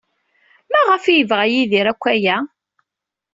[0.71, 2.37] Maɣef ay yebɣa Yidir akk aya?